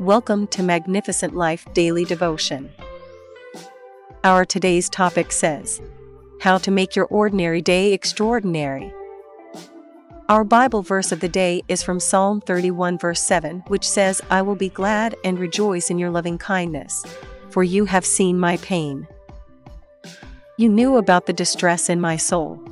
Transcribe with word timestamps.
Welcome 0.00 0.46
to 0.48 0.62
Magnificent 0.62 1.34
Life 1.34 1.66
Daily 1.74 2.04
Devotion. 2.04 2.70
Our 4.22 4.44
today's 4.44 4.88
topic 4.88 5.32
says, 5.32 5.82
How 6.40 6.58
to 6.58 6.70
Make 6.70 6.94
Your 6.94 7.06
Ordinary 7.06 7.60
Day 7.60 7.92
Extraordinary. 7.92 8.92
Our 10.28 10.44
Bible 10.44 10.82
verse 10.82 11.10
of 11.10 11.18
the 11.18 11.28
day 11.28 11.64
is 11.66 11.82
from 11.82 11.98
Psalm 11.98 12.40
31, 12.40 12.98
verse 12.98 13.20
7, 13.20 13.64
which 13.66 13.88
says, 13.88 14.22
I 14.30 14.40
will 14.40 14.54
be 14.54 14.68
glad 14.68 15.16
and 15.24 15.36
rejoice 15.36 15.90
in 15.90 15.98
your 15.98 16.10
loving 16.10 16.38
kindness, 16.38 17.04
for 17.50 17.64
you 17.64 17.84
have 17.86 18.06
seen 18.06 18.38
my 18.38 18.56
pain. 18.58 19.08
You 20.56 20.68
knew 20.68 20.96
about 20.96 21.26
the 21.26 21.32
distress 21.32 21.88
in 21.88 22.00
my 22.00 22.16
soul. 22.16 22.67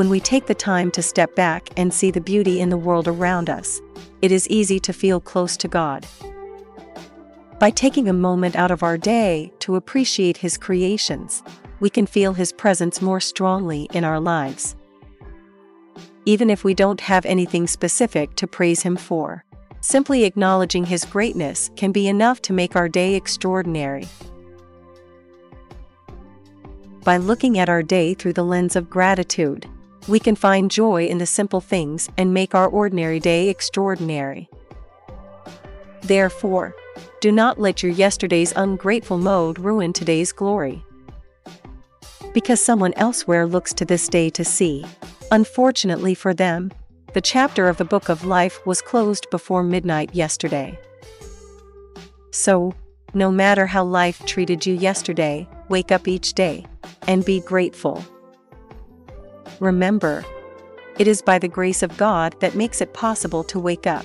When 0.00 0.08
we 0.08 0.18
take 0.18 0.46
the 0.46 0.54
time 0.54 0.90
to 0.92 1.02
step 1.02 1.34
back 1.34 1.68
and 1.76 1.92
see 1.92 2.10
the 2.10 2.22
beauty 2.22 2.58
in 2.58 2.70
the 2.70 2.78
world 2.78 3.06
around 3.06 3.50
us, 3.50 3.82
it 4.22 4.32
is 4.32 4.48
easy 4.48 4.80
to 4.80 4.94
feel 4.94 5.20
close 5.20 5.58
to 5.58 5.68
God. 5.68 6.06
By 7.58 7.68
taking 7.68 8.08
a 8.08 8.14
moment 8.14 8.56
out 8.56 8.70
of 8.70 8.82
our 8.82 8.96
day 8.96 9.52
to 9.58 9.76
appreciate 9.76 10.38
His 10.38 10.56
creations, 10.56 11.42
we 11.80 11.90
can 11.90 12.06
feel 12.06 12.32
His 12.32 12.50
presence 12.50 13.02
more 13.02 13.20
strongly 13.20 13.90
in 13.92 14.02
our 14.02 14.18
lives. 14.18 14.74
Even 16.24 16.48
if 16.48 16.64
we 16.64 16.72
don't 16.72 17.02
have 17.02 17.26
anything 17.26 17.66
specific 17.66 18.34
to 18.36 18.46
praise 18.46 18.80
Him 18.80 18.96
for, 18.96 19.44
simply 19.82 20.24
acknowledging 20.24 20.86
His 20.86 21.04
greatness 21.04 21.70
can 21.76 21.92
be 21.92 22.08
enough 22.08 22.40
to 22.40 22.54
make 22.54 22.74
our 22.74 22.88
day 22.88 23.16
extraordinary. 23.16 24.08
By 27.04 27.18
looking 27.18 27.58
at 27.58 27.68
our 27.68 27.82
day 27.82 28.14
through 28.14 28.32
the 28.32 28.44
lens 28.44 28.76
of 28.76 28.88
gratitude, 28.88 29.68
we 30.08 30.18
can 30.18 30.36
find 30.36 30.70
joy 30.70 31.06
in 31.06 31.18
the 31.18 31.26
simple 31.26 31.60
things 31.60 32.08
and 32.16 32.34
make 32.34 32.54
our 32.54 32.68
ordinary 32.68 33.20
day 33.20 33.48
extraordinary. 33.48 34.48
Therefore, 36.02 36.74
do 37.20 37.30
not 37.30 37.60
let 37.60 37.82
your 37.82 37.92
yesterday's 37.92 38.52
ungrateful 38.56 39.18
mode 39.18 39.58
ruin 39.58 39.92
today's 39.92 40.32
glory. 40.32 40.82
Because 42.32 42.64
someone 42.64 42.94
elsewhere 42.96 43.46
looks 43.46 43.74
to 43.74 43.84
this 43.84 44.08
day 44.08 44.30
to 44.30 44.44
see. 44.44 44.84
Unfortunately 45.30 46.14
for 46.14 46.32
them, 46.32 46.72
the 47.12 47.20
chapter 47.20 47.68
of 47.68 47.76
the 47.76 47.84
book 47.84 48.08
of 48.08 48.24
life 48.24 48.64
was 48.64 48.80
closed 48.80 49.28
before 49.30 49.62
midnight 49.62 50.14
yesterday. 50.14 50.78
So, 52.30 52.74
no 53.14 53.30
matter 53.30 53.66
how 53.66 53.84
life 53.84 54.24
treated 54.26 54.64
you 54.64 54.74
yesterday, 54.74 55.48
wake 55.68 55.90
up 55.90 56.06
each 56.06 56.34
day 56.34 56.64
and 57.08 57.24
be 57.24 57.40
grateful. 57.40 58.04
Remember, 59.60 60.24
it 60.98 61.06
is 61.06 61.22
by 61.22 61.38
the 61.38 61.48
grace 61.48 61.82
of 61.82 61.96
God 61.96 62.34
that 62.40 62.54
makes 62.54 62.80
it 62.80 62.92
possible 62.92 63.44
to 63.44 63.60
wake 63.60 63.86
up. 63.86 64.04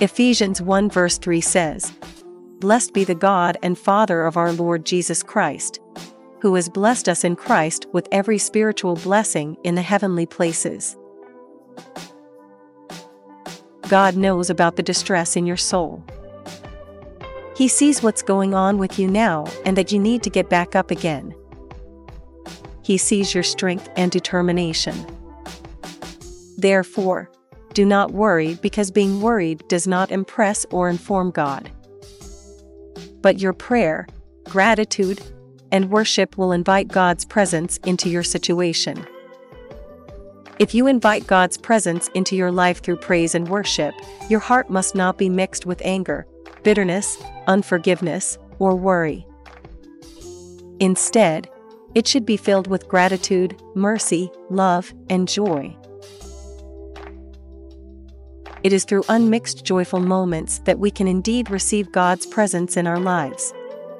Ephesians 0.00 0.62
1 0.62 0.90
verse 0.90 1.18
3 1.18 1.40
says, 1.40 1.92
Blessed 2.58 2.94
be 2.94 3.04
the 3.04 3.14
God 3.14 3.56
and 3.62 3.78
Father 3.78 4.24
of 4.24 4.36
our 4.36 4.52
Lord 4.52 4.84
Jesus 4.84 5.22
Christ, 5.22 5.80
who 6.40 6.54
has 6.54 6.68
blessed 6.68 7.08
us 7.08 7.24
in 7.24 7.36
Christ 7.36 7.86
with 7.92 8.08
every 8.12 8.38
spiritual 8.38 8.94
blessing 8.96 9.56
in 9.64 9.74
the 9.74 9.82
heavenly 9.82 10.26
places. 10.26 10.96
God 13.88 14.16
knows 14.16 14.50
about 14.50 14.76
the 14.76 14.82
distress 14.82 15.36
in 15.36 15.46
your 15.46 15.56
soul. 15.56 16.04
He 17.56 17.68
sees 17.68 18.02
what's 18.02 18.22
going 18.22 18.54
on 18.54 18.78
with 18.78 18.98
you 18.98 19.08
now 19.08 19.46
and 19.66 19.76
that 19.76 19.92
you 19.92 19.98
need 19.98 20.22
to 20.22 20.30
get 20.30 20.48
back 20.48 20.76
up 20.76 20.90
again. 20.90 21.34
He 22.82 22.96
sees 22.96 23.34
your 23.34 23.42
strength 23.42 23.88
and 23.96 24.10
determination. 24.10 25.06
Therefore, 26.58 27.30
do 27.72 27.84
not 27.84 28.12
worry 28.12 28.54
because 28.54 28.90
being 28.90 29.20
worried 29.20 29.62
does 29.68 29.86
not 29.86 30.10
impress 30.10 30.66
or 30.70 30.88
inform 30.88 31.30
God. 31.30 31.70
But 33.22 33.38
your 33.38 33.52
prayer, 33.52 34.06
gratitude, 34.44 35.20
and 35.70 35.90
worship 35.90 36.36
will 36.36 36.52
invite 36.52 36.88
God's 36.88 37.24
presence 37.24 37.78
into 37.78 38.08
your 38.08 38.22
situation. 38.22 39.06
If 40.58 40.74
you 40.74 40.86
invite 40.86 41.26
God's 41.26 41.56
presence 41.56 42.08
into 42.08 42.36
your 42.36 42.50
life 42.50 42.82
through 42.82 42.96
praise 42.96 43.34
and 43.34 43.48
worship, 43.48 43.94
your 44.28 44.40
heart 44.40 44.68
must 44.68 44.94
not 44.94 45.16
be 45.16 45.28
mixed 45.28 45.64
with 45.64 45.80
anger, 45.84 46.26
bitterness, 46.62 47.22
unforgiveness, 47.46 48.36
or 48.58 48.76
worry. 48.76 49.26
Instead, 50.80 51.48
it 51.94 52.06
should 52.06 52.24
be 52.24 52.36
filled 52.36 52.68
with 52.68 52.88
gratitude, 52.88 53.60
mercy, 53.74 54.30
love, 54.48 54.92
and 55.08 55.28
joy. 55.28 55.76
It 58.62 58.72
is 58.72 58.84
through 58.84 59.04
unmixed 59.08 59.64
joyful 59.64 60.00
moments 60.00 60.58
that 60.60 60.78
we 60.78 60.90
can 60.90 61.08
indeed 61.08 61.50
receive 61.50 61.92
God's 61.92 62.26
presence 62.26 62.76
in 62.76 62.86
our 62.86 63.00
lives. 63.00 63.54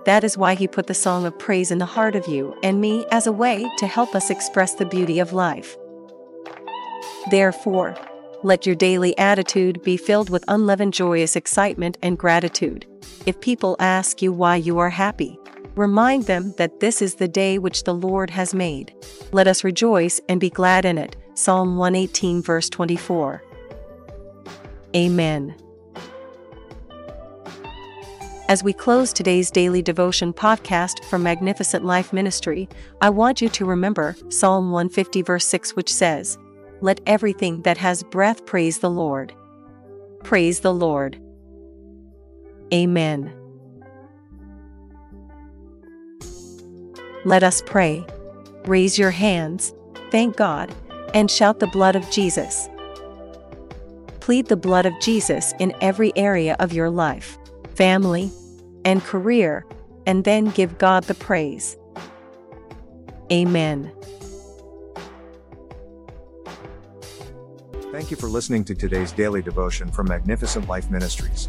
That 0.04 0.22
is 0.22 0.36
why 0.36 0.54
He 0.54 0.68
put 0.68 0.86
the 0.86 0.94
song 0.94 1.24
of 1.24 1.38
praise 1.38 1.70
in 1.70 1.78
the 1.78 1.86
heart 1.86 2.14
of 2.14 2.28
you 2.28 2.54
and 2.62 2.80
me 2.80 3.06
as 3.10 3.26
a 3.26 3.32
way 3.32 3.68
to 3.78 3.86
help 3.86 4.14
us 4.14 4.30
express 4.30 4.74
the 4.74 4.86
beauty 4.86 5.18
of 5.18 5.32
life. 5.32 5.76
Therefore, 7.30 7.96
let 8.42 8.66
your 8.66 8.74
daily 8.74 9.16
attitude 9.18 9.82
be 9.82 9.96
filled 9.96 10.30
with 10.30 10.44
unleavened 10.48 10.94
joyous 10.94 11.36
excitement 11.36 11.98
and 12.02 12.18
gratitude. 12.18 12.86
If 13.26 13.40
people 13.40 13.76
ask 13.78 14.22
you 14.22 14.32
why 14.32 14.56
you 14.56 14.78
are 14.78 14.90
happy, 14.90 15.38
Remind 15.76 16.24
them 16.24 16.54
that 16.58 16.80
this 16.80 17.00
is 17.00 17.14
the 17.14 17.28
day 17.28 17.58
which 17.58 17.84
the 17.84 17.94
Lord 17.94 18.30
has 18.30 18.54
made. 18.54 18.94
Let 19.32 19.46
us 19.46 19.64
rejoice 19.64 20.20
and 20.28 20.40
be 20.40 20.50
glad 20.50 20.84
in 20.84 20.98
it. 20.98 21.16
Psalm 21.34 21.76
118, 21.76 22.42
verse 22.42 22.68
24. 22.68 23.42
Amen. 24.94 25.54
As 28.48 28.64
we 28.64 28.72
close 28.72 29.12
today's 29.12 29.48
daily 29.48 29.80
devotion 29.80 30.32
podcast 30.32 31.04
from 31.04 31.22
Magnificent 31.22 31.84
Life 31.84 32.12
Ministry, 32.12 32.68
I 33.00 33.08
want 33.08 33.40
you 33.40 33.48
to 33.48 33.64
remember 33.64 34.16
Psalm 34.28 34.72
150, 34.72 35.22
verse 35.22 35.46
6, 35.46 35.76
which 35.76 35.92
says, 35.92 36.36
Let 36.80 37.00
everything 37.06 37.62
that 37.62 37.78
has 37.78 38.02
breath 38.02 38.44
praise 38.46 38.80
the 38.80 38.90
Lord. 38.90 39.32
Praise 40.24 40.60
the 40.60 40.74
Lord. 40.74 41.22
Amen. 42.74 43.39
Let 47.24 47.42
us 47.42 47.62
pray. 47.64 48.06
Raise 48.64 48.98
your 48.98 49.10
hands, 49.10 49.74
thank 50.10 50.36
God, 50.36 50.74
and 51.12 51.30
shout 51.30 51.60
the 51.60 51.66
blood 51.66 51.94
of 51.94 52.10
Jesus. 52.10 52.68
Plead 54.20 54.46
the 54.46 54.56
blood 54.56 54.86
of 54.86 54.98
Jesus 55.00 55.52
in 55.58 55.74
every 55.82 56.12
area 56.16 56.56
of 56.60 56.72
your 56.72 56.88
life, 56.88 57.38
family, 57.74 58.30
and 58.86 59.02
career, 59.02 59.66
and 60.06 60.24
then 60.24 60.46
give 60.50 60.78
God 60.78 61.04
the 61.04 61.14
praise. 61.14 61.76
Amen. 63.30 63.92
Thank 67.92 68.10
you 68.10 68.16
for 68.16 68.28
listening 68.28 68.64
to 68.64 68.74
today's 68.74 69.12
daily 69.12 69.42
devotion 69.42 69.90
from 69.90 70.06
Magnificent 70.08 70.68
Life 70.68 70.90
Ministries. 70.90 71.48